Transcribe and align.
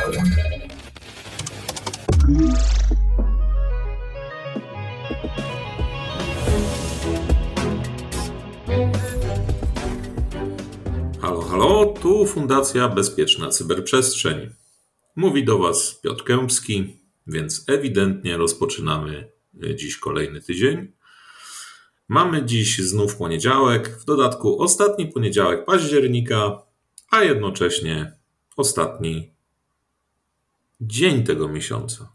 Halo, 0.00 0.12
halo, 11.42 11.86
tu 12.02 12.26
Fundacja 12.26 12.88
Bezpieczna 12.88 13.48
Cyberprzestrzeń. 13.48 14.54
Mówi 15.16 15.44
do 15.44 15.58
Was 15.58 16.00
Piotr 16.02 16.24
Kępski, 16.24 16.96
więc 17.26 17.64
ewidentnie 17.68 18.36
rozpoczynamy 18.36 19.32
dziś 19.74 19.96
kolejny 19.96 20.40
tydzień. 20.40 20.92
Mamy 22.08 22.44
dziś 22.44 22.78
znów 22.78 23.16
poniedziałek, 23.16 23.88
w 23.88 24.04
dodatku 24.04 24.62
ostatni 24.62 25.06
poniedziałek 25.06 25.64
października, 25.64 26.62
a 27.10 27.22
jednocześnie 27.22 28.12
ostatni 28.56 29.39
dzień 30.80 31.24
tego 31.24 31.48
miesiąca. 31.48 32.12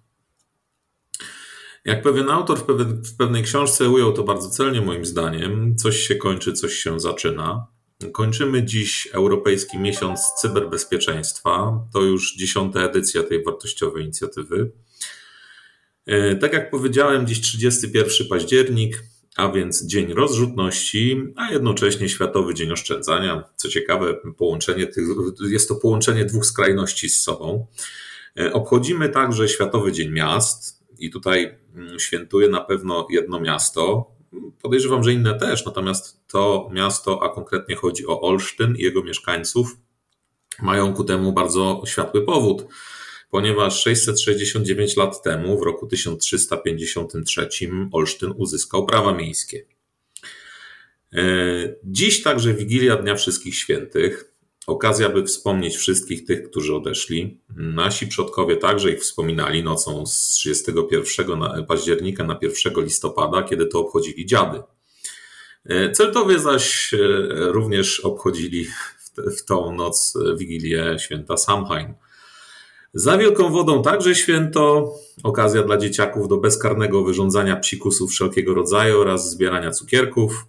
Jak 1.86 2.02
pewien 2.02 2.30
autor 2.30 2.60
w, 2.60 2.64
pewien, 2.64 3.04
w 3.04 3.18
pewnej 3.18 3.44
książce 3.44 3.90
ujął 3.90 4.14
to 4.14 4.24
bardzo 4.24 4.50
celnie, 4.50 4.82
moim 4.82 5.06
zdaniem, 5.06 5.76
coś 5.78 5.98
się 5.98 6.16
kończy, 6.16 6.54
coś 6.54 6.74
się 6.74 7.00
zaczyna. 7.00 7.68
Kończymy 8.12 8.64
dziś 8.64 9.08
Europejski 9.14 9.78
Miesiąc 9.78 10.20
Cyberbezpieczeństwa. 10.42 11.80
To 11.94 12.02
już 12.02 12.36
dziesiąta 12.36 12.82
edycja 12.82 13.24
tej 13.24 13.44
wartościowej 13.44 14.04
inicjatywy. 14.04 14.72
E, 16.06 16.36
tak 16.36 16.54
jak 16.54 16.72
powiedziałem, 16.72 17.28
dziś 17.28 17.42
31 17.42 18.28
październik, 18.28 19.04
a 19.36 19.52
więc 19.52 19.86
Dzień 19.86 20.14
Rozrzutności, 20.14 21.34
a 21.36 21.52
jednocześnie 21.52 22.10
Światowy 22.10 22.54
Dzień 22.54 22.72
Oszczędzania. 22.72 23.44
Co 23.56 23.70
ciekawe, 23.70 24.14
połączenie 24.38 24.88
tych, 24.88 25.08
jest 25.50 25.70
to 25.70 25.76
połączenie 25.76 26.26
dwóch 26.26 26.46
skrajności 26.46 27.10
z 27.10 27.22
sobą. 27.22 27.68
E, 28.40 28.54
obchodzimy 28.54 29.10
także 29.10 29.50
Światowy 29.50 29.92
Dzień 29.92 30.12
Miast 30.12 30.84
i 31.00 31.10
tutaj 31.10 31.58
mm, 31.76 32.00
świętuje 32.00 32.50
na 32.50 32.62
pewno 32.62 33.08
jedno 33.10 33.40
miasto. 33.40 34.12
Podejrzewam, 34.62 35.04
że 35.04 35.14
inne 35.14 35.40
też, 35.40 35.66
natomiast 35.66 36.28
to 36.28 36.70
miasto, 36.74 37.24
a 37.24 37.30
konkretnie 37.30 37.76
chodzi 37.76 38.08
o 38.08 38.22
Olsztyn 38.22 38.76
i 38.76 38.82
jego 38.82 39.04
mieszkańców, 39.04 39.78
mają 40.62 40.94
ku 40.94 41.04
temu 41.04 41.34
bardzo 41.34 41.82
światły 41.86 42.26
powód 42.26 42.66
ponieważ 43.36 43.84
669 43.84 44.98
lat 44.98 45.24
temu, 45.24 45.60
w 45.60 45.64
roku 45.64 45.88
1353, 45.88 47.50
Olsztyn 47.92 48.34
uzyskał 48.38 48.86
prawa 48.86 49.14
miejskie. 49.14 49.66
E, 51.14 51.24
dziś 51.84 52.24
także 52.24 52.54
Wigilia 52.54 52.96
Dnia 52.96 53.16
Wszystkich 53.16 53.56
Świętych. 53.56 54.35
Okazja, 54.68 55.10
by 55.10 55.24
wspomnieć 55.24 55.78
wszystkich 55.78 56.26
tych, 56.26 56.50
którzy 56.50 56.76
odeszli. 56.76 57.40
Nasi 57.56 58.08
przodkowie 58.08 58.58
także 58.58 58.92
ich 58.92 59.00
wspominali 59.00 59.64
nocą 59.64 60.06
z 60.06 60.32
31 60.32 61.28
października 61.68 62.24
na 62.24 62.40
1 62.42 62.84
listopada, 62.84 63.44
kiedy 63.44 63.66
to 63.66 63.80
obchodzili 63.80 64.26
dziady. 64.26 64.62
E, 65.66 65.92
Celtowie 65.92 66.40
zaś 66.40 66.94
e, 66.94 66.98
również 67.32 68.00
obchodzili 68.00 68.68
w 69.38 69.46
tą 69.46 69.76
noc 69.76 70.14
Wigilię 70.38 70.96
święta 71.00 71.38
Samhain. 71.38 71.94
Za 72.94 73.18
wielką 73.18 73.52
wodą 73.52 73.84
także 73.84 74.16
święto, 74.16 74.94
okazja 75.24 75.64
dla 75.64 75.78
dzieciaków 75.78 76.28
do 76.28 76.38
bezkarnego 76.38 77.04
wyrządzania 77.04 77.56
psikusów 77.56 78.12
wszelkiego 78.12 78.54
rodzaju 78.54 79.02
oraz 79.02 79.32
zbierania 79.32 79.72
cukierków. 79.72 80.46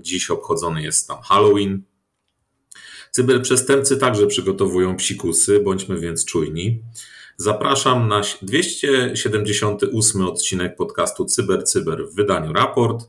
Dziś 0.00 0.30
obchodzony 0.30 0.82
jest 0.82 1.08
tam 1.08 1.22
Halloween. 1.22 1.82
Cyberprzestępcy 3.10 3.96
także 3.96 4.26
przygotowują 4.26 4.96
psikusy, 4.96 5.60
bądźmy 5.60 5.98
więc 5.98 6.24
czujni. 6.24 6.82
Zapraszam 7.36 8.08
na 8.08 8.20
278 8.42 10.22
odcinek 10.22 10.76
podcastu 10.76 11.24
Cyber 11.24 11.64
Cyber 11.64 12.06
w 12.06 12.14
wydaniu 12.14 12.52
raport, 12.52 13.08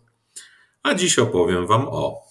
a 0.84 0.96
dziś 0.96 1.20
opowiem 1.20 1.68
Wam 1.68 1.88
o 1.88 2.30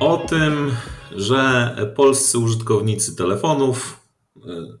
o 0.00 0.16
tym, 0.16 0.72
że 1.16 1.76
polscy 1.96 2.38
użytkownicy 2.38 3.16
telefonów 3.16 4.00
e, 4.36 4.78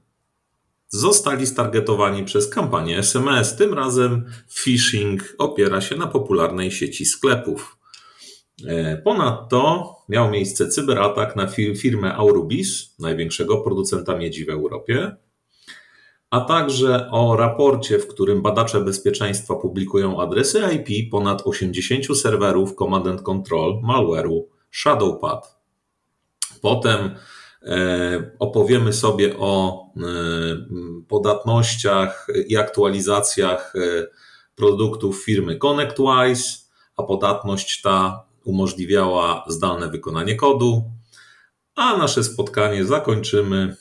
zostali 0.88 1.46
stargetowani 1.46 2.24
przez 2.24 2.48
kampanię 2.48 2.98
SMS. 2.98 3.56
Tym 3.56 3.74
razem 3.74 4.24
phishing 4.54 5.34
opiera 5.38 5.80
się 5.80 5.96
na 5.96 6.06
popularnej 6.06 6.70
sieci 6.70 7.06
sklepów. 7.06 7.76
E, 8.66 8.96
ponadto 8.96 9.94
miał 10.08 10.30
miejsce 10.30 10.68
cyberatak 10.68 11.36
na 11.36 11.46
firmę 11.76 12.14
Aurubis, 12.14 12.94
największego 12.98 13.60
producenta 13.60 14.16
miedzi 14.16 14.44
w 14.44 14.50
Europie, 14.50 15.16
a 16.30 16.40
także 16.40 17.10
o 17.10 17.36
raporcie, 17.36 17.98
w 17.98 18.08
którym 18.08 18.42
badacze 18.42 18.80
bezpieczeństwa 18.80 19.54
publikują 19.54 20.20
adresy 20.20 20.62
IP 20.74 21.10
ponad 21.10 21.42
80 21.44 22.18
serwerów 22.18 22.74
Command 22.74 23.06
and 23.06 23.22
Control 23.22 23.80
malware'u 23.82 24.42
ShadowPad. 24.70 25.58
Potem 26.60 27.14
e, 27.62 28.30
opowiemy 28.38 28.92
sobie 28.92 29.38
o 29.38 29.82
e, 29.96 30.00
podatnościach 31.08 32.26
i 32.48 32.56
aktualizacjach 32.56 33.72
e, 33.76 34.06
produktów 34.54 35.24
firmy 35.24 35.56
ConnectWise, 35.56 36.58
a 36.96 37.02
podatność 37.02 37.82
ta 37.82 38.27
umożliwiała 38.48 39.44
zdalne 39.48 39.88
wykonanie 39.88 40.36
kodu. 40.36 40.90
A 41.74 41.96
nasze 41.96 42.24
spotkanie 42.24 42.84
zakończymy 42.84 43.76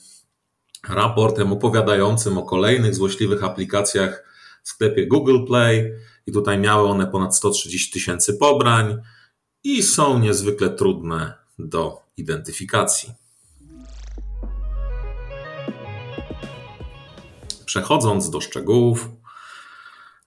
raportem 0.89 1.53
opowiadającym 1.53 2.37
o 2.37 2.43
kolejnych 2.43 2.95
złośliwych 2.95 3.43
aplikacjach 3.43 4.23
w 4.63 4.69
sklepie 4.69 5.07
Google 5.07 5.45
Play. 5.47 5.93
I 6.25 6.31
tutaj 6.31 6.59
miały 6.59 6.89
one 6.89 7.07
ponad 7.07 7.35
130 7.35 7.91
tysięcy 7.91 8.33
pobrań 8.33 8.97
i 9.63 9.83
są 9.83 10.19
niezwykle 10.19 10.69
trudne 10.69 11.33
do 11.59 12.01
identyfikacji. 12.17 13.13
Przechodząc 17.65 18.29
do 18.29 18.41
szczegółów, 18.41 19.09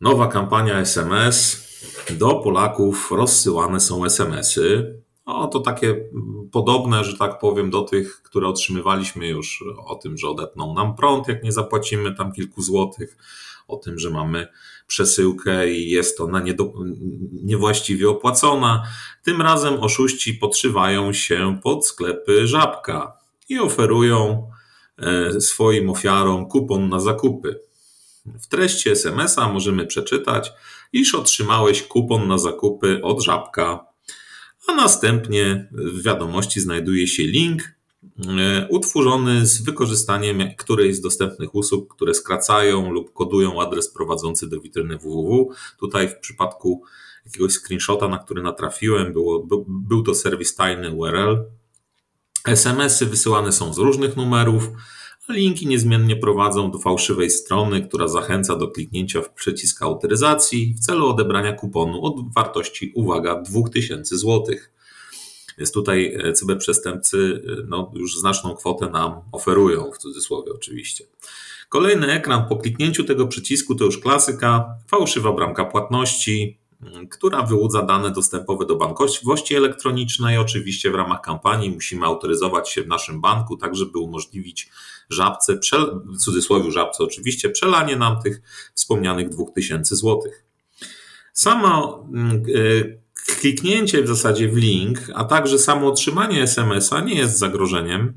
nowa 0.01 0.27
kampania 0.27 0.79
SMS. 0.79 1.70
Do 2.11 2.35
Polaków 2.35 3.11
rozsyłane 3.11 3.81
są 3.81 4.05
SMSy. 4.05 4.95
O, 5.25 5.47
to 5.47 5.61
takie 5.61 6.05
podobne, 6.53 7.05
że 7.05 7.19
tak 7.19 7.39
powiem, 7.39 7.71
do 7.71 7.83
tych, 7.83 8.23
które 8.23 8.49
otrzymywaliśmy 8.49 9.29
już 9.29 9.65
o 9.87 9.95
tym, 9.95 10.19
że 10.19 10.29
odetną 10.29 10.75
nam 10.75 10.97
prąd, 10.97 11.29
jak 11.29 11.45
nie 11.45 11.53
zapłacimy 11.53 12.15
tam 12.15 12.33
kilku 12.33 12.63
złotych, 12.63 13.17
o 13.69 13.77
tym, 13.77 13.99
że 13.99 14.11
mamy 14.11 14.49
przesyłkę 14.87 15.71
i 15.71 15.91
jest 15.91 16.21
ona 16.21 16.43
niewłaściwie 17.33 18.09
opłacona. 18.09 18.83
Tym 19.25 19.43
razem 19.43 19.75
oszuści 19.75 20.35
podszywają 20.35 21.13
się 21.13 21.59
pod 21.63 21.87
sklepy 21.87 22.47
Żabka 22.47 23.17
i 23.49 23.59
oferują 23.59 24.51
e, 24.99 25.41
swoim 25.41 25.91
ofiarom 25.91 26.47
kupon 26.47 26.89
na 26.89 27.01
zakupy. 27.01 27.61
W 28.27 28.47
treści 28.47 28.91
SMS-a 28.91 29.53
możemy 29.53 29.87
przeczytać, 29.87 30.53
iż 30.93 31.15
otrzymałeś 31.15 31.83
kupon 31.83 32.29
na 32.29 32.39
zakupy 32.39 33.01
od 33.03 33.23
Żabka, 33.23 33.87
a 34.67 34.75
następnie 34.75 35.69
w 35.73 36.03
wiadomości 36.03 36.61
znajduje 36.61 37.07
się 37.07 37.23
link 37.23 37.63
E, 38.39 38.69
utworzony 38.69 39.47
z 39.47 39.63
wykorzystaniem 39.63 40.55
którejś 40.59 40.97
z 40.97 41.01
dostępnych 41.01 41.55
usług, 41.55 41.95
które 41.95 42.15
skracają 42.15 42.91
lub 42.91 43.13
kodują 43.13 43.63
adres 43.63 43.93
prowadzący 43.93 44.49
do 44.49 44.61
witryny 44.61 44.99
www. 44.99 45.55
Tutaj 45.79 46.09
w 46.09 46.19
przypadku 46.19 46.83
jakiegoś 47.27 47.53
screenshota, 47.53 48.09
na 48.09 48.19
który 48.19 48.43
natrafiłem, 48.43 49.13
było, 49.13 49.47
był 49.69 50.03
to 50.03 50.15
serwis 50.15 50.55
tajny 50.55 50.91
URL. 50.91 51.45
SMS-y 52.47 53.07
wysyłane 53.07 53.53
są 53.53 53.75
z 53.75 53.79
różnych 53.79 54.17
numerów, 54.17 54.71
a 55.29 55.33
linki 55.33 55.67
niezmiennie 55.67 56.17
prowadzą 56.17 56.71
do 56.71 56.79
fałszywej 56.79 57.31
strony, 57.31 57.83
która 57.83 58.09
zachęca 58.09 58.57
do 58.57 58.69
kliknięcia 58.69 59.23
w 59.23 59.31
przycisk 59.31 59.83
autoryzacji 59.83 60.75
w 60.75 60.81
celu 60.81 61.09
odebrania 61.09 61.53
kuponu 61.53 62.03
od 62.03 62.35
wartości, 62.35 62.93
uwaga, 62.95 63.43
2000 63.43 64.17
złotych. 64.17 64.73
Więc 65.59 65.73
tutaj 65.73 66.15
e, 66.15 66.33
cyberprzestępcy 66.33 67.43
e, 67.47 67.67
no, 67.69 67.93
już 67.95 68.19
znaczną 68.19 68.55
kwotę 68.55 68.91
nam 68.91 69.21
oferują, 69.33 69.91
w 69.93 69.99
cudzysłowie 69.99 70.53
oczywiście. 70.53 71.05
Kolejny 71.69 72.13
ekran 72.13 72.49
po 72.49 72.57
kliknięciu 72.57 73.05
tego 73.05 73.27
przycisku 73.27 73.75
to 73.75 73.85
już 73.85 73.99
klasyka, 73.99 74.75
fałszywa 74.87 75.33
bramka 75.33 75.65
płatności, 75.65 76.59
która 77.11 77.43
wyłudza 77.43 77.83
dane 77.83 78.11
dostępowe 78.11 78.67
do 78.67 78.77
bankowości 78.77 79.57
elektronicznej. 79.57 80.39
Oczywiście 80.39 80.91
w 80.91 80.95
ramach 80.95 81.21
kampanii 81.21 81.71
musimy 81.71 82.07
autoryzować 82.07 82.71
się 82.71 82.83
w 82.83 82.89
naszym 82.89 83.21
banku, 83.21 83.57
tak 83.57 83.77
żeby 83.77 83.99
umożliwić 83.99 84.71
żabce, 85.11 85.59
w 86.05 86.19
cudzysłowie 86.19 86.71
żabce 86.71 87.05
oczywiście, 87.05 87.51
przelanie 87.51 87.97
nam 87.97 88.23
tych 88.23 88.43
wspomnianych 88.75 89.29
2000 89.29 89.97
złotych. 89.97 90.45
Samo 91.33 92.07
kliknięcie 93.41 94.03
w 94.03 94.09
zasadzie 94.09 94.49
w 94.49 94.57
link, 94.57 94.99
a 95.15 95.25
także 95.25 95.59
samo 95.59 95.89
otrzymanie 95.89 96.43
SMS-a 96.43 97.01
nie 97.01 97.15
jest 97.15 97.39
zagrożeniem, 97.39 98.15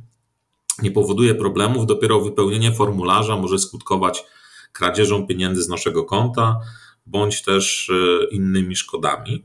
nie 0.81 0.91
powoduje 0.91 1.35
problemów, 1.35 1.85
dopiero 1.85 2.21
wypełnienie 2.21 2.71
formularza 2.71 3.37
może 3.37 3.59
skutkować 3.59 4.23
kradzieżą 4.71 5.27
pieniędzy 5.27 5.63
z 5.63 5.69
naszego 5.69 6.03
konta 6.03 6.59
bądź 7.05 7.41
też 7.41 7.89
e, 7.89 8.25
innymi 8.31 8.75
szkodami 8.75 9.43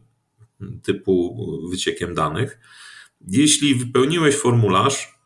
typu 0.82 1.36
wyciekiem 1.70 2.14
danych. 2.14 2.58
Jeśli 3.28 3.74
wypełniłeś 3.74 4.36
formularz, 4.36 5.18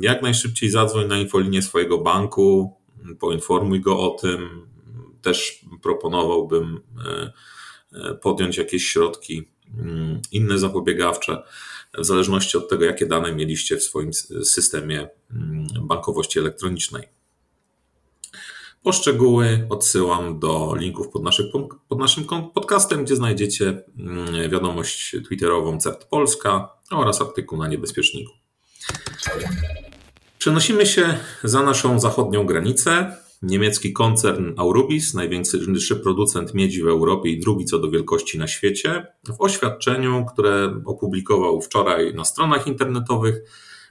jak 0.00 0.22
najszybciej 0.22 0.70
zadzwoń 0.70 1.06
na 1.06 1.18
infolinię 1.18 1.62
swojego 1.62 1.98
banku, 1.98 2.78
poinformuj 3.20 3.80
go 3.80 4.00
o 4.00 4.18
tym. 4.18 4.68
Też 5.22 5.64
proponowałbym 5.82 6.80
e, 7.06 7.32
e, 7.92 8.14
podjąć 8.14 8.56
jakieś 8.56 8.86
środki 8.86 9.48
mm, 9.78 10.20
inne 10.32 10.58
zapobiegawcze, 10.58 11.42
w 11.98 12.04
zależności 12.04 12.56
od 12.56 12.68
tego, 12.68 12.84
jakie 12.84 13.06
dane 13.06 13.34
mieliście 13.34 13.76
w 13.76 13.82
swoim 13.82 14.12
systemie 14.42 15.08
mm, 15.30 15.66
bankowości 15.82 16.38
elektronicznej. 16.38 17.17
Poszczegóły 18.82 19.66
odsyłam 19.70 20.38
do 20.38 20.74
linków 20.76 21.08
pod, 21.08 21.22
naszych, 21.22 21.46
pod 21.88 21.98
naszym 21.98 22.24
podcastem, 22.54 23.04
gdzie 23.04 23.16
znajdziecie 23.16 23.82
mm, 23.98 24.50
wiadomość 24.50 25.16
twitterową 25.26 25.78
CERT 25.80 26.04
Polska 26.04 26.68
oraz 26.90 27.20
artykuł 27.20 27.58
na 27.58 27.68
niebezpieczniku. 27.68 28.32
Przenosimy 30.38 30.86
się 30.86 31.18
za 31.44 31.62
naszą 31.62 32.00
zachodnią 32.00 32.46
granicę. 32.46 33.16
Niemiecki 33.42 33.92
koncern 33.92 34.54
Aurubis, 34.56 35.14
największy 35.14 35.96
producent 36.02 36.54
miedzi 36.54 36.82
w 36.82 36.88
Europie 36.88 37.30
i 37.30 37.40
drugi 37.40 37.64
co 37.64 37.78
do 37.78 37.90
wielkości 37.90 38.38
na 38.38 38.46
świecie, 38.46 39.06
w 39.26 39.40
oświadczeniu, 39.40 40.26
które 40.32 40.82
opublikował 40.86 41.60
wczoraj 41.60 42.14
na 42.14 42.24
stronach 42.24 42.66
internetowych, 42.66 43.40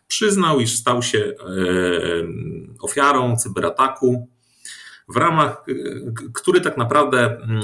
przyznał, 0.08 0.60
iż 0.60 0.76
stał 0.76 1.04
się 1.04 1.20
e, 1.20 1.34
ofiarą 2.82 3.36
cyberataku 3.36 4.28
w 5.08 5.16
ramach, 5.18 5.64
który 6.34 6.62
tak 6.62 6.78
naprawdę 6.78 7.42
mm, 7.42 7.62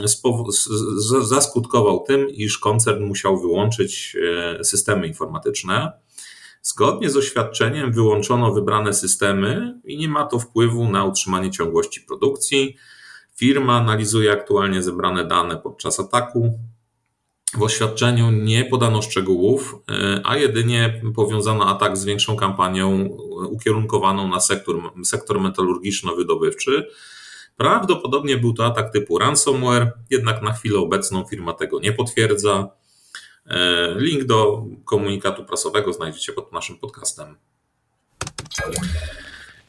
zaskutkował 1.21 2.03
tym, 2.07 2.29
iż 2.29 2.57
koncern 2.57 3.03
musiał 3.03 3.41
wyłączyć 3.41 4.17
e, 4.59 4.63
systemy 4.63 5.07
informatyczne. 5.07 5.91
Zgodnie 6.61 7.09
z 7.09 7.17
oświadczeniem 7.17 7.91
wyłączono 7.91 8.51
wybrane 8.51 8.93
systemy 8.93 9.79
i 9.83 9.97
nie 9.97 10.07
ma 10.07 10.25
to 10.25 10.39
wpływu 10.39 10.89
na 10.89 11.05
utrzymanie 11.05 11.51
ciągłości 11.51 12.01
produkcji. 12.01 12.75
Firma 13.35 13.77
analizuje 13.77 14.31
aktualnie 14.31 14.83
zebrane 14.83 15.27
dane 15.27 15.57
podczas 15.57 15.99
ataku. 15.99 16.59
W 17.57 17.63
oświadczeniu 17.63 18.31
nie 18.31 18.65
podano 18.65 19.01
szczegółów, 19.01 19.75
e, 19.91 20.21
a 20.23 20.37
jedynie 20.37 21.01
powiązano 21.15 21.65
atak 21.65 21.97
z 21.97 22.05
większą 22.05 22.35
kampanią 22.35 23.05
ukierunkowaną 23.49 24.27
na 24.27 24.39
sektor, 24.39 24.75
sektor 25.03 25.39
metalurgiczno-wydobywczy 25.39 26.83
Prawdopodobnie 27.57 28.37
był 28.37 28.53
to 28.53 28.65
atak 28.65 28.91
typu 28.91 29.17
ransomware, 29.17 29.91
jednak 30.09 30.41
na 30.41 30.53
chwilę 30.53 30.79
obecną 30.79 31.23
firma 31.23 31.53
tego 31.53 31.79
nie 31.79 31.93
potwierdza. 31.93 32.69
E, 33.47 33.95
link 33.97 34.23
do 34.23 34.65
komunikatu 34.85 35.45
prasowego 35.45 35.93
znajdziecie 35.93 36.33
pod 36.33 36.51
naszym 36.51 36.77
podcastem. 36.77 37.35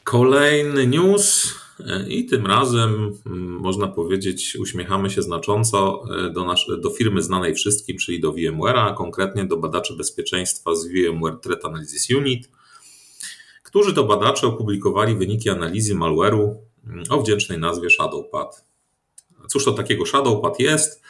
Kolejny 0.03 0.87
news 0.87 1.53
e, 1.79 2.09
i 2.09 2.25
tym 2.25 2.45
razem 2.45 3.17
mm, 3.25 3.59
można 3.59 3.87
powiedzieć 3.87 4.55
uśmiechamy 4.55 5.09
się 5.09 5.21
znacząco 5.21 6.03
e, 6.27 6.29
do, 6.29 6.45
nasz, 6.45 6.67
do 6.81 6.89
firmy 6.89 7.21
znanej 7.21 7.55
wszystkim, 7.55 7.97
czyli 7.97 8.19
do 8.19 8.33
VMware'a, 8.33 8.89
a 8.89 8.93
konkretnie 8.93 9.45
do 9.45 9.57
badaczy 9.57 9.95
bezpieczeństwa 9.95 10.75
z 10.75 10.87
VMware 10.87 11.39
Threat 11.39 11.65
Analysis 11.65 12.09
Unit, 12.09 12.49
którzy 13.63 13.93
to 13.93 14.03
badacze 14.03 14.47
opublikowali 14.47 15.15
wyniki 15.15 15.49
analizy 15.49 15.95
malware'u 15.95 16.55
o 17.09 17.21
wdzięcznej 17.21 17.59
nazwie 17.59 17.89
Shadowpad. 17.89 18.65
Cóż 19.47 19.65
to 19.65 19.71
takiego 19.71 20.05
Shadowpad 20.05 20.59
jest? 20.59 21.01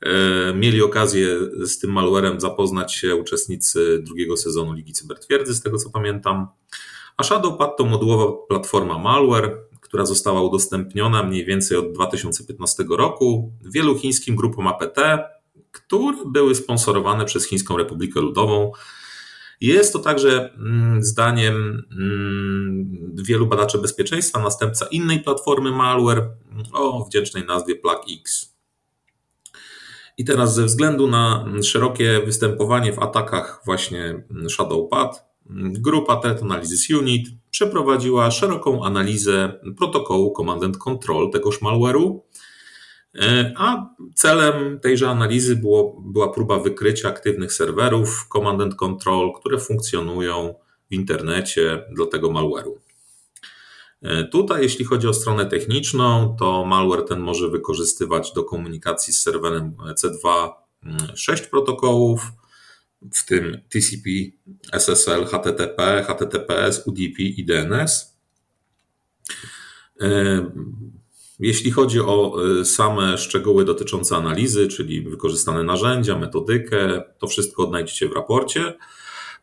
E, 0.00 0.54
mieli 0.54 0.82
okazję 0.82 1.38
z 1.62 1.78
tym 1.78 1.92
malwarem 1.92 2.40
zapoznać 2.40 2.94
się 2.94 3.16
uczestnicy 3.16 3.98
drugiego 4.02 4.36
sezonu 4.36 4.72
Ligi 4.72 4.92
Cybertwierdzy, 4.92 5.54
z 5.54 5.62
tego 5.62 5.78
co 5.78 5.90
pamiętam. 5.90 6.46
A 7.16 7.22
Shadowpad 7.22 7.76
to 7.76 7.84
modułowa 7.84 8.46
platforma 8.48 8.98
malware, 8.98 9.56
która 9.80 10.06
została 10.06 10.42
udostępniona 10.42 11.22
mniej 11.22 11.44
więcej 11.44 11.78
od 11.78 11.92
2015 11.92 12.84
roku 12.90 13.52
wielu 13.64 13.98
chińskim 13.98 14.36
grupom 14.36 14.66
APT, 14.66 14.98
które 15.72 16.16
były 16.26 16.54
sponsorowane 16.54 17.24
przez 17.24 17.46
Chińską 17.46 17.76
Republikę 17.76 18.20
Ludową 18.20 18.72
jest 19.60 19.92
to 19.92 19.98
także 19.98 20.52
mm, 20.54 21.02
zdaniem 21.04 21.82
mm, 21.92 23.14
wielu 23.14 23.46
badaczy 23.46 23.78
bezpieczeństwa 23.78 24.42
następca 24.42 24.86
innej 24.86 25.20
platformy 25.20 25.70
malware 25.70 26.30
o 26.72 27.04
wdzięcznej 27.04 27.44
nazwie 27.44 27.76
PlugX. 27.76 28.56
I 30.18 30.24
teraz 30.24 30.54
ze 30.54 30.64
względu 30.64 31.06
na 31.06 31.46
szerokie 31.62 32.22
występowanie 32.24 32.92
w 32.92 32.98
atakach 32.98 33.62
właśnie 33.64 34.24
ShadowPad, 34.48 35.26
grupa 35.50 36.16
Threat 36.16 36.42
Analysis 36.42 36.90
Unit 36.90 37.28
przeprowadziła 37.50 38.30
szeroką 38.30 38.84
analizę 38.84 39.60
protokołu 39.78 40.32
Command 40.36 40.64
and 40.64 40.78
Control 40.78 41.30
tegoż 41.30 41.62
malware'u 41.62 42.20
a 43.56 43.94
celem 44.14 44.80
tejże 44.80 45.08
analizy 45.08 45.56
było, 45.56 46.00
była 46.00 46.32
próba 46.32 46.58
wykrycia 46.58 47.08
aktywnych 47.08 47.52
serwerów 47.52 48.28
Command 48.32 48.62
and 48.62 48.74
Control, 48.74 49.32
które 49.32 49.58
funkcjonują 49.58 50.54
w 50.90 50.94
internecie 50.94 51.84
dla 51.92 52.06
tego 52.06 52.28
malware'u. 52.28 52.72
E, 54.02 54.24
tutaj, 54.24 54.62
jeśli 54.62 54.84
chodzi 54.84 55.08
o 55.08 55.14
stronę 55.14 55.46
techniczną, 55.46 56.36
to 56.38 56.64
malware 56.64 57.02
ten 57.02 57.20
może 57.20 57.48
wykorzystywać 57.48 58.32
do 58.32 58.44
komunikacji 58.44 59.12
z 59.12 59.22
serwerem 59.22 59.76
C2 59.76 60.48
6 61.14 61.42
protokołów, 61.46 62.20
w 63.14 63.26
tym 63.26 63.60
TCP, 63.68 64.10
SSL, 64.72 65.24
HTTP, 65.26 66.04
HTTPS, 66.08 66.86
UDP 66.86 67.18
i 67.18 67.44
DNS. 67.44 68.16
Jeśli 71.38 71.70
chodzi 71.70 72.00
o 72.00 72.36
y, 72.60 72.64
same 72.64 73.18
szczegóły 73.18 73.64
dotyczące 73.64 74.16
analizy, 74.16 74.68
czyli 74.68 75.00
wykorzystane 75.02 75.62
narzędzia, 75.62 76.18
metodykę, 76.18 77.02
to 77.18 77.26
wszystko 77.26 77.62
odnajdziecie 77.62 78.08
w 78.08 78.12
raporcie. 78.12 78.74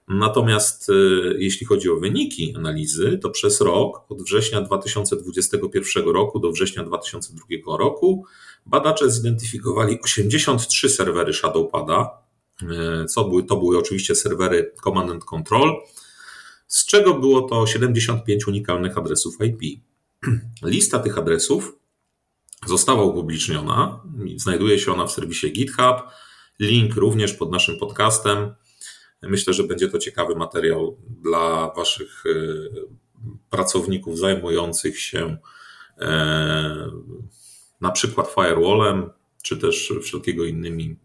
Natomiast 0.08 0.90
y, 0.90 0.94
jeśli 1.40 1.66
chodzi 1.66 1.90
o 1.90 1.96
wyniki 1.96 2.54
analizy, 2.58 3.20
to 3.22 3.30
przez 3.30 3.62
rok, 3.62 4.02
od 4.10 4.22
września 4.22 4.62
2021 4.62 6.06
roku 6.06 6.40
do 6.40 6.52
września 6.52 6.84
2002 6.84 7.78
roku, 7.78 8.26
badacze 8.66 9.12
zidentyfikowali 9.12 10.00
83 10.04 10.90
serwery 10.90 11.34
Shadowpada, 11.34 12.10
y, 12.62 13.06
co 13.06 13.24
były, 13.24 13.44
to 13.44 13.56
były 13.56 13.78
oczywiście 13.78 14.16
serwery 14.16 14.72
Command 14.84 15.12
and 15.12 15.26
Control, 15.26 15.76
z 16.68 16.86
czego 16.86 17.14
było 17.14 17.42
to 17.42 17.68
75 17.68 18.48
unikalnych 18.48 18.98
adresów 18.98 19.38
IP. 19.42 19.80
Lista 20.64 21.00
tych 21.00 21.18
adresów 21.18 21.83
została 22.68 23.04
upubliczniona. 23.04 24.02
Znajduje 24.36 24.80
się 24.80 24.94
ona 24.94 25.06
w 25.06 25.12
serwisie 25.12 25.52
GitHub. 25.52 25.96
Link 26.60 26.96
również 26.96 27.34
pod 27.34 27.52
naszym 27.52 27.80
podcastem. 27.80 28.56
Myślę, 29.22 29.54
że 29.54 29.64
będzie 29.64 29.88
to 29.88 30.00
ciekawy 30.00 30.36
materiał 30.36 30.98
dla 31.22 31.74
Waszych 31.76 32.24
e, 32.26 32.30
pracowników 33.50 34.18
zajmujących 34.18 35.00
się 35.00 35.38
e, 35.98 36.92
na 37.82 37.92
przykład 37.92 38.28
firewallem, 38.36 39.10
czy 39.44 39.58
też 39.58 39.94
wszelkiego, 40.02 40.46
innymi, 40.46 40.96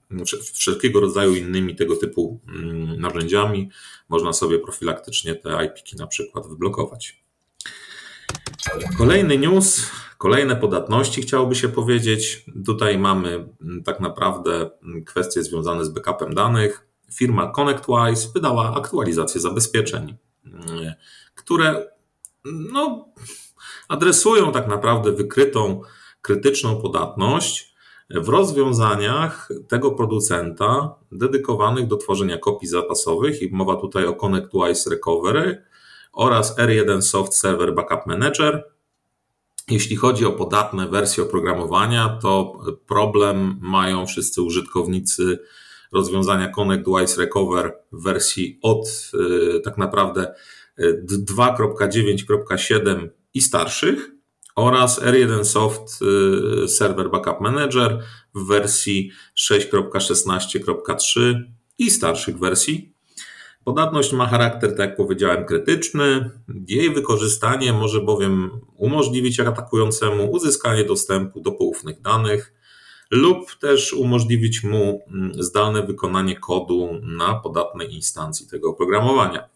wszelkiego 0.52 1.00
rodzaju 1.00 1.34
innymi 1.34 1.76
tego 1.76 1.96
typu 1.96 2.40
mm, 2.48 3.00
narzędziami. 3.00 3.70
Można 4.08 4.32
sobie 4.32 4.58
profilaktycznie 4.58 5.34
te 5.34 5.64
IP 5.64 5.98
na 5.98 6.06
przykład 6.06 6.46
wyblokować. 6.48 7.27
Kolejny 8.98 9.38
news, 9.38 9.90
kolejne 10.18 10.56
podatności 10.56 11.22
chciałoby 11.22 11.54
się 11.54 11.68
powiedzieć. 11.68 12.44
Tutaj 12.66 12.98
mamy 12.98 13.48
mm, 13.62 13.82
tak 13.82 14.00
naprawdę 14.00 14.70
mm, 14.82 15.04
kwestie 15.04 15.42
związane 15.42 15.84
z 15.84 15.88
backupem 15.88 16.34
danych. 16.34 16.88
Firma 17.12 17.52
ConnectWise 17.52 18.28
wydała 18.34 18.76
aktualizację 18.76 19.40
zabezpieczeń, 19.40 20.16
mm, 20.44 20.92
które 21.34 21.86
no, 22.44 23.08
adresują 23.88 24.52
tak 24.52 24.68
naprawdę 24.68 25.12
wykrytą 25.12 25.80
krytyczną 26.22 26.82
podatność 26.82 27.74
w 28.10 28.28
rozwiązaniach 28.28 29.48
tego 29.68 29.90
producenta 29.90 30.94
dedykowanych 31.12 31.86
do 31.86 31.96
tworzenia 31.96 32.38
kopii 32.38 32.68
zapasowych 32.68 33.42
i 33.42 33.50
mowa 33.52 33.76
tutaj 33.76 34.06
o 34.06 34.14
ConnectWise 34.14 34.90
Recovery 34.90 35.62
oraz 36.18 36.56
R1 36.56 37.02
Soft 37.02 37.34
Server 37.34 37.74
Backup 37.74 38.06
Manager. 38.06 38.64
Jeśli 39.70 39.96
chodzi 39.96 40.26
o 40.26 40.32
podatne 40.32 40.88
wersje 40.88 41.22
oprogramowania, 41.22 42.18
to 42.22 42.60
problem 42.86 43.58
mają 43.60 44.06
wszyscy 44.06 44.42
użytkownicy 44.42 45.38
rozwiązania 45.92 46.48
ConnectWise 46.48 47.20
Recover 47.20 47.72
w 47.92 48.02
wersji 48.02 48.58
od 48.62 49.10
y, 49.14 49.60
tak 49.60 49.78
naprawdę 49.78 50.34
2.9.7 50.78 53.08
i 53.34 53.40
starszych 53.40 54.10
oraz 54.56 55.02
R1 55.02 55.44
Soft 55.44 55.98
Server 56.66 57.10
Backup 57.10 57.40
Manager 57.40 58.02
w 58.34 58.46
wersji 58.46 59.10
6.16.3 59.36 61.42
i 61.78 61.90
starszych 61.90 62.38
wersji. 62.38 62.97
Podatność 63.64 64.12
ma 64.12 64.26
charakter, 64.26 64.70
tak 64.70 64.78
jak 64.78 64.96
powiedziałem, 64.96 65.44
krytyczny. 65.44 66.30
Jej 66.68 66.94
wykorzystanie 66.94 67.72
może 67.72 68.00
bowiem 68.00 68.50
umożliwić 68.76 69.40
atakującemu 69.40 70.30
uzyskanie 70.30 70.84
dostępu 70.84 71.40
do 71.40 71.52
poufnych 71.52 72.00
danych 72.00 72.54
lub 73.10 73.54
też 73.54 73.92
umożliwić 73.92 74.64
mu 74.64 75.02
mm, 75.08 75.42
zdalne 75.42 75.82
wykonanie 75.82 76.36
kodu 76.36 77.00
na 77.02 77.34
podatnej 77.34 77.94
instancji 77.94 78.46
tego 78.46 78.70
oprogramowania. 78.70 79.48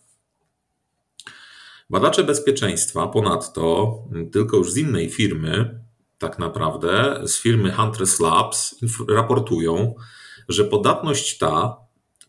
Badacze 1.91 2.25
bezpieczeństwa 2.25 3.07
ponadto, 3.07 3.95
mm, 4.13 4.31
tylko 4.31 4.57
już 4.57 4.73
z 4.73 4.77
innej 4.77 5.11
firmy, 5.11 5.81
tak 6.19 6.39
naprawdę, 6.39 7.21
z 7.27 7.39
firmy 7.41 7.73
Huntress 7.73 8.21
Labs, 8.21 8.75
raportują, 9.09 9.95
że 10.49 10.65
podatność 10.65 11.39
ta 11.39 11.77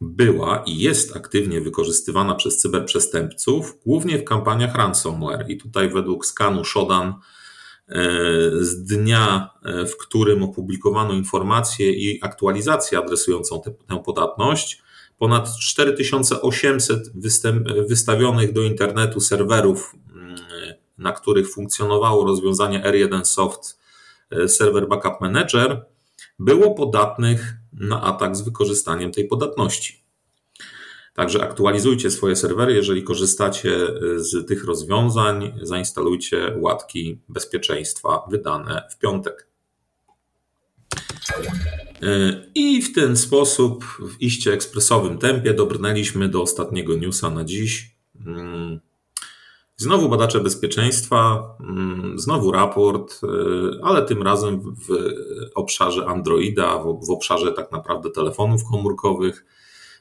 była 0.04 0.64
i 0.66 0.78
jest 0.78 1.16
aktywnie 1.16 1.62
wykorzystywana 1.62 2.36
przez 2.36 2.58
cyberprzestępców, 2.58 3.78
głównie 3.86 4.18
w 4.18 4.24
kampaniach 4.24 4.76
ransomware. 4.76 5.46
I 5.50 5.58
tutaj 5.58 5.90
według 5.90 6.26
skanu 6.26 6.66
Shodan 6.66 7.08
e, 7.08 7.14
z 8.60 8.84
dnia, 8.84 9.50
e, 9.64 9.86
w 9.86 9.98
którym 9.98 10.44
opublikowano 10.44 11.14
informację 11.14 11.92
i 11.92 12.24
aktualizację 12.24 12.98
adresującą 12.98 13.62
tę, 13.62 13.72
tę 13.72 14.04
podatność, 14.06 14.82
ponad 15.18 15.58
4800 15.58 17.12
wystawionych 17.90 18.54
do 18.54 18.62
internetu 18.62 19.20
serwerów, 19.22 19.96
mm, 20.16 20.36
na 20.98 21.12
których 21.12 21.50
funkcjonowało 21.54 22.26
rozwiązanie 22.26 22.84
R1 22.84 23.26
Soft 23.26 23.80
e, 24.32 24.48
Server 24.48 24.88
Backup 24.88 25.22
Manager, 25.22 25.93
było 26.40 26.72
podatnych 26.72 27.54
na 27.74 28.02
atak 28.02 28.36
z 28.36 28.42
wykorzystaniem 28.42 29.12
tej 29.12 29.28
podatności. 29.28 30.04
Także 31.14 31.44
aktualizujcie 31.44 32.12
swoje 32.12 32.36
serwery, 32.36 32.74
jeżeli 32.74 33.04
korzystacie 33.04 33.88
z 34.16 34.48
tych 34.48 34.66
rozwiązań, 34.66 35.60
zainstalujcie 35.62 36.56
łatki 36.58 37.20
bezpieczeństwa 37.30 38.22
wydane 38.32 38.88
w 38.92 38.98
piątek. 38.98 39.48
I 42.56 42.82
w 42.82 42.96
ten 42.96 43.18
sposób, 43.18 43.86
w 43.86 44.22
iście 44.22 44.54
ekspresowym 44.54 45.18
tempie, 45.18 45.54
dobrnęliśmy 45.54 46.30
do 46.30 46.42
ostatniego 46.42 46.96
newsa 46.96 47.30
na 47.30 47.44
dziś. 47.44 47.96
Znowu 49.78 50.10
badacze 50.10 50.40
bezpieczeństwa, 50.40 51.44
mm, 51.60 52.20
znowu 52.20 52.52
raport, 52.52 53.22
y, 53.24 53.28
ale 53.84 54.06
tym 54.06 54.24
razem 54.24 54.62
w 54.62 54.94
obszarze 55.56 56.06
Androida, 56.06 56.80
w 56.80 57.10
obszarze 57.10 57.52
tak 57.52 57.72
naprawdę 57.72 58.10
telefonów 58.10 58.64
komórkowych. 58.72 59.46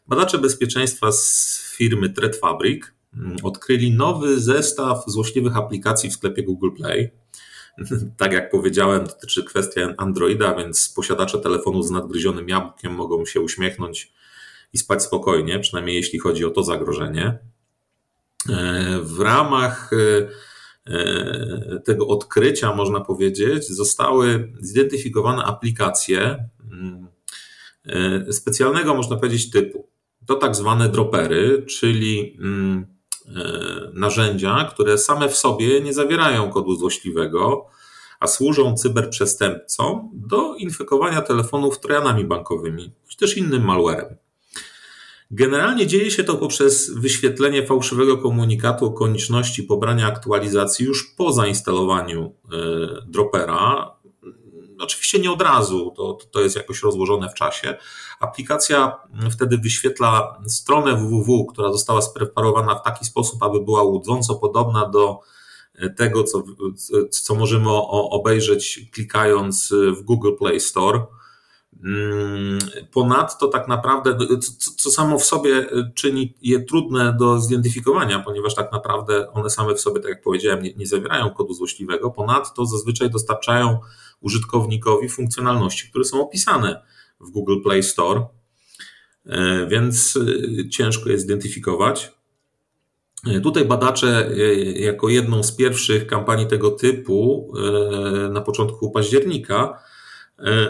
Badacze 0.09 0.39
bezpieczeństwa 0.39 1.13
z 1.13 1.59
firmy 1.77 2.11
Threat 2.11 2.37
Fabric 2.37 2.85
mm, 3.15 3.37
odkryli 3.43 3.91
nowy 3.97 4.41
zestaw 4.41 5.05
złośliwych 5.07 5.57
aplikacji 5.57 6.11
w 6.11 6.13
sklepie 6.13 6.43
Google 6.43 6.71
Play. 6.71 7.11
Tak 8.17 8.33
jak 8.33 8.51
powiedziałem, 8.51 9.07
dotyczy 9.07 9.45
kwestii 9.45 9.81
Androida, 9.97 10.55
więc 10.55 10.93
posiadacze 10.97 11.39
telefonu 11.39 11.83
z 11.83 11.91
nadgryzionym 11.91 12.49
jabłkiem 12.49 12.93
mogą 12.95 13.27
się 13.27 13.41
uśmiechnąć 13.41 14.13
i 14.73 14.79
spać 14.79 15.03
spokojnie, 15.03 15.59
przynajmniej 15.59 15.97
jeśli 15.97 16.19
chodzi 16.19 16.45
o 16.45 16.51
to 16.51 16.63
zagrożenie. 16.63 17.39
E, 18.49 18.99
w 19.03 19.21
ramach 19.21 19.91
e, 19.93 20.29
e, 20.95 21.81
tego 21.85 22.07
odkrycia, 22.07 22.75
można 22.75 23.01
powiedzieć, 23.01 23.69
zostały 23.69 24.53
zidentyfikowane 24.61 25.45
aplikacje 25.45 26.49
mm, 26.73 27.13
specjalnego, 28.31 28.95
można 28.95 29.17
powiedzieć, 29.17 29.51
typu. 29.51 29.89
To 30.27 30.35
tak 30.35 30.57
zwane 30.57 30.89
dropery, 30.89 31.67
czyli 31.69 32.37
mm, 32.41 32.87
narzędzia, 33.95 34.65
które 34.65 34.99
same 34.99 35.29
w 35.29 35.37
sobie 35.37 35.81
nie 35.81 35.93
zawierają 35.93 36.51
kodu 36.51 36.75
złośliwego, 36.75 37.67
a 38.21 38.27
służą 38.27 38.75
cyberprzestępcom 38.77 40.11
do 40.15 40.55
infekowania 40.55 41.23
telefonów 41.23 41.81
trojanami 41.81 42.25
bankowymi, 42.25 42.93
czy 43.09 43.17
też 43.17 43.37
innym 43.37 43.65
malwarem. 43.65 44.17
Generalnie 45.35 45.87
dzieje 45.87 46.11
się 46.11 46.25
to 46.25 46.35
poprzez 46.35 46.91
wyświetlenie 46.91 47.67
fałszywego 47.67 48.19
komunikatu 48.19 48.87
o 48.87 48.91
konieczności 48.91 49.63
pobrania 49.63 50.07
aktualizacji 50.07 50.87
już 50.87 51.15
po 51.17 51.33
zainstalowaniu 51.33 52.35
e, 52.53 52.57
dropera. 53.07 53.97
Oczywiście 54.81 55.19
nie 55.19 55.31
od 55.33 55.43
razu, 55.43 55.93
to, 55.97 56.19
to 56.31 56.41
jest 56.41 56.57
jakoś 56.57 56.83
rozłożone 56.83 57.29
w 57.29 57.35
czasie. 57.35 57.77
Aplikacja 58.21 58.99
wtedy 59.31 59.59
wyświetla 59.59 60.41
stronę 60.47 60.97
www, 60.97 61.47
która 61.47 61.73
została 61.73 62.03
spreparowana 62.03 62.75
w 62.75 62.83
taki 62.83 63.05
sposób, 63.05 63.43
aby 63.43 63.61
była 63.61 63.83
łudząco 63.83 64.35
podobna 64.35 64.89
do 64.89 65.21
tego, 65.97 66.25
co, 66.25 66.43
co 67.11 67.35
możemy 67.35 67.71
obejrzeć 67.91 68.81
klikając 68.93 69.75
w 69.99 70.03
Google 70.03 70.33
Play 70.39 70.61
Store 70.61 71.07
ponadto 72.93 73.49
tak 73.49 73.69
naprawdę, 73.69 74.17
co, 74.59 74.71
co, 74.77 74.91
samo 74.91 75.19
w 75.19 75.25
sobie 75.25 75.67
czyni 75.95 76.35
je 76.43 76.61
trudne 76.61 77.17
do 77.19 77.41
zidentyfikowania, 77.41 78.19
ponieważ 78.19 78.55
tak 78.55 78.73
naprawdę 78.73 79.33
one 79.33 79.51
same 79.51 79.75
w 79.75 79.81
sobie, 79.81 80.01
tak 80.01 80.11
jak 80.11 80.23
powiedziałem, 80.23 80.63
nie, 80.63 80.75
nie 80.75 80.87
zawierają 80.87 81.31
kodu 81.31 81.55
złośliwego. 81.55 82.11
Ponadto 82.11 82.67
zazwyczaj 82.67 83.11
dostarczają 83.11 83.79
użytkownikowi 84.21 85.09
funkcjonalności, 85.09 85.91
które 85.91 86.05
są 86.05 86.23
opisane 86.23 86.83
w 87.21 87.31
Google 87.31 87.63
Play 87.63 87.83
Store, 87.83 88.27
e, 89.27 89.67
więc 89.67 90.19
e, 90.67 90.69
ciężko 90.69 91.11
je 91.11 91.19
zidentyfikować. 91.19 92.13
E, 93.27 93.41
tutaj 93.41 93.65
badacze, 93.65 94.31
jako 94.75 95.09
jedną 95.09 95.43
z 95.43 95.57
pierwszych 95.57 96.07
kampanii 96.07 96.47
tego 96.47 96.71
typu 96.71 97.53
na 98.31 98.41
początku 98.41 98.91
października, 98.91 99.79
E, 99.79 100.02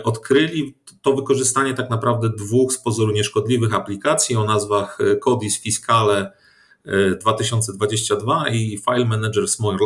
odkryli 0.05 0.75
to 1.03 1.15
wykorzystanie 1.15 1.75
tak 1.75 1.91
naprawdę 1.91 2.29
dwóch 2.29 2.73
z 2.73 2.79
pozoru 2.79 3.13
nieszkodliwych 3.13 3.75
aplikacji 3.75 4.37
o 4.37 4.45
nazwach 4.45 4.99
e, 5.01 5.17
Codis 5.17 5.63
Fiscale 5.63 6.33
2022 7.21 8.45
e, 8.45 8.57
i 8.57 8.79
File 8.79 9.05
Manager 9.05 9.49
Small, 9.49 9.79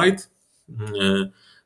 Light. 0.00 0.30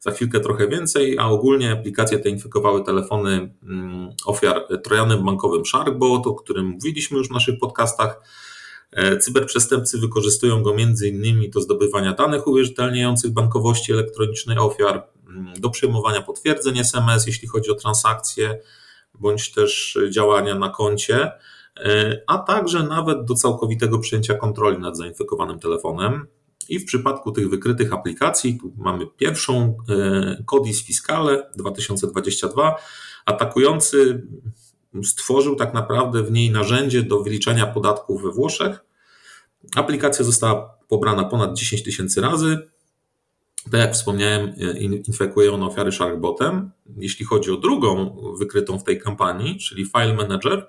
Za 0.00 0.10
chwilkę 0.10 0.40
trochę 0.40 0.68
więcej, 0.68 1.18
a 1.18 1.28
ogólnie 1.28 1.72
aplikacje 1.72 2.18
te 2.18 2.28
infekowały 2.28 2.84
telefony 2.84 3.54
mm, 3.62 4.10
ofiar 4.26 4.66
trojanem 4.84 5.24
bankowym 5.24 5.66
Sharkbot, 5.66 6.26
o 6.26 6.34
którym 6.34 6.66
mówiliśmy 6.66 7.18
już 7.18 7.28
w 7.28 7.32
naszych 7.32 7.58
podcastach. 7.58 8.20
Cyberprzestępcy 9.20 9.98
wykorzystują 9.98 10.62
go 10.62 10.74
m.in. 10.74 11.50
do 11.50 11.60
zdobywania 11.60 12.12
danych 12.12 12.46
uwierzytelniających 12.46 13.30
bankowości 13.30 13.92
elektronicznej 13.92 14.58
ofiar, 14.58 15.06
do 15.58 15.70
przyjmowania 15.70 16.22
potwierdzeń 16.22 16.78
SMS, 16.78 17.26
jeśli 17.26 17.48
chodzi 17.48 17.70
o 17.70 17.74
transakcje, 17.74 18.60
bądź 19.14 19.52
też 19.52 19.98
działania 20.10 20.54
na 20.54 20.68
koncie, 20.68 21.32
e, 21.76 22.20
a 22.26 22.38
także 22.38 22.82
nawet 22.82 23.24
do 23.24 23.34
całkowitego 23.34 23.98
przejęcia 23.98 24.34
kontroli 24.34 24.78
nad 24.78 24.96
zainfekowanym 24.96 25.58
telefonem. 25.58 26.26
I 26.68 26.78
w 26.78 26.84
przypadku 26.84 27.32
tych 27.32 27.50
wykrytych 27.50 27.92
aplikacji, 27.92 28.58
tu 28.60 28.72
mamy 28.76 29.06
pierwszą 29.16 29.76
Codis 30.46 30.80
e, 30.80 30.84
Fiscale 30.84 31.50
2022, 31.56 32.76
atakujący 33.26 34.26
stworzył 35.04 35.56
tak 35.56 35.74
naprawdę 35.74 36.22
w 36.22 36.30
niej 36.30 36.50
narzędzie 36.50 37.02
do 37.02 37.22
wyliczania 37.22 37.66
podatków 37.66 38.22
we 38.22 38.30
Włoszech. 38.30 38.84
Aplikacja 39.76 40.24
została 40.24 40.78
pobrana 40.88 41.24
ponad 41.24 41.54
10 41.54 41.82
tysięcy 41.82 42.20
razy. 42.20 42.68
Tak 43.70 43.80
jak 43.80 43.92
wspomniałem, 43.92 44.54
infekuje 45.08 45.52
on 45.52 45.62
ofiary 45.62 45.92
Sharkbotem. 45.92 46.70
Jeśli 46.96 47.24
chodzi 47.24 47.50
o 47.50 47.56
drugą 47.56 48.16
wykrytą 48.38 48.78
w 48.78 48.84
tej 48.84 49.00
kampanii, 49.00 49.58
czyli 49.58 49.86
File 49.86 50.14
Manager, 50.14 50.68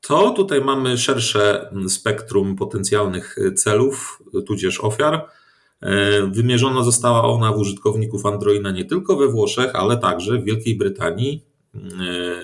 to 0.00 0.30
tutaj 0.30 0.60
mamy 0.60 0.98
szersze 0.98 1.72
spektrum 1.88 2.56
potencjalnych 2.56 3.36
celów, 3.56 4.22
tudzież 4.46 4.80
ofiar. 4.80 5.28
Wymierzona 6.30 6.82
została 6.82 7.24
ona 7.24 7.52
w 7.52 7.58
użytkowników 7.58 8.26
Androida 8.26 8.70
nie 8.70 8.84
tylko 8.84 9.16
we 9.16 9.28
Włoszech, 9.28 9.74
ale 9.74 9.96
także 9.96 10.38
w 10.38 10.44
Wielkiej 10.44 10.76
Brytanii, 10.76 11.44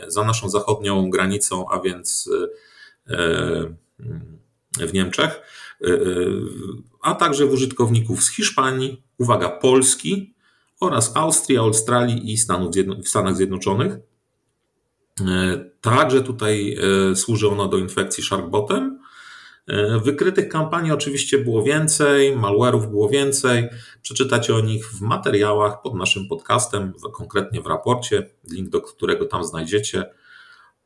za 0.07 0.25
naszą 0.25 0.49
zachodnią 0.49 1.11
granicą, 1.11 1.69
a 1.71 1.81
więc 1.81 2.31
w 4.81 4.93
Niemczech, 4.93 5.41
a 7.03 7.15
także 7.15 7.47
w 7.47 7.53
użytkowników 7.53 8.23
z 8.23 8.31
Hiszpanii, 8.31 9.03
uwaga, 9.19 9.49
Polski 9.49 10.35
oraz 10.81 11.17
Austrii, 11.17 11.59
Australii 11.59 12.33
i 12.33 12.37
Stanów 12.37 12.75
w 13.05 13.09
Stanach 13.09 13.37
Zjednoczonych. 13.37 13.97
E, 15.21 15.65
także 15.81 16.23
tutaj 16.23 16.79
służy 17.15 17.49
ono 17.49 17.69
do 17.69 17.79
infekcji 17.79 18.25
sharkbotem. 18.25 18.99
Wykrytych 20.05 20.49
kampanii 20.49 20.93
oczywiście 20.93 21.39
było 21.39 21.63
więcej, 21.63 22.37
malware'ów 22.37 22.91
było 22.91 23.09
więcej. 23.09 23.69
Przeczytacie 24.03 24.55
o 24.55 24.61
nich 24.61 24.91
w 24.91 25.01
materiałach 25.01 25.83
pod 25.83 25.95
naszym 25.95 26.29
podcastem, 26.29 26.93
konkretnie 27.13 27.61
w 27.61 27.67
raporcie, 27.67 28.31
link 28.51 28.69
do 28.69 28.81
którego 28.81 29.27
tam 29.27 29.45
znajdziecie. 29.45 30.05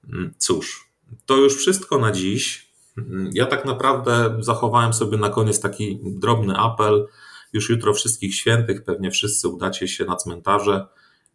Mm, 0.09 0.35
cóż, 0.39 0.91
to 1.27 1.37
już 1.37 1.57
wszystko 1.57 1.99
na 1.99 2.13
dziś. 2.13 2.68
Mm, 2.99 3.31
ja 3.35 3.47
tak 3.47 3.65
naprawdę 3.65 4.37
zachowałem 4.41 4.93
sobie 4.93 5.19
na 5.19 5.31
koniec 5.31 5.61
taki 5.61 6.01
drobny 6.03 6.57
apel. 6.57 7.07
Już 7.53 7.71
jutro 7.71 7.95
wszystkich 7.95 8.35
świętych, 8.35 8.85
pewnie 8.85 9.11
wszyscy 9.11 9.49
udacie 9.49 9.89
się 9.89 10.05
na 10.05 10.17
cmentarze. 10.17 10.87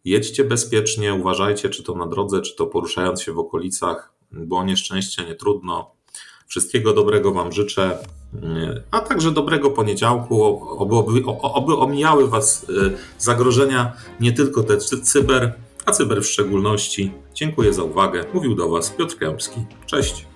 Jedźcie 0.04 0.44
bezpiecznie, 0.44 1.14
uważajcie, 1.14 1.68
czy 1.70 1.82
to 1.82 1.94
na 1.94 2.06
drodze, 2.06 2.40
czy 2.40 2.56
to 2.56 2.66
poruszając 2.66 3.22
się 3.22 3.32
w 3.32 3.38
okolicach, 3.38 4.12
bo 4.32 4.64
nieszczęście 4.64 5.24
nie 5.24 5.34
trudno. 5.34 5.90
Wszystkiego 6.46 6.92
dobrego 6.92 7.32
Wam 7.32 7.52
życzę, 7.52 7.98
a 8.90 9.00
także 9.00 9.30
dobrego 9.32 9.70
poniedziałku, 9.70 10.44
oby, 10.78 10.96
oby, 10.96 11.22
oby 11.42 11.76
omijały 11.76 12.28
Was 12.28 12.66
y, 12.68 12.96
zagrożenia, 13.18 13.92
nie 14.20 14.32
tylko 14.32 14.62
te 14.62 14.78
cyber, 14.78 15.54
a 15.86 15.92
cyber 15.92 16.22
w 16.22 16.26
szczególności. 16.26 17.12
Dziękuję 17.34 17.72
za 17.72 17.82
uwagę. 17.82 18.24
Mówił 18.34 18.54
do 18.54 18.68
Was 18.68 18.90
Piotr 18.90 19.16
Kępski. 19.18 19.60
Cześć. 19.86 20.33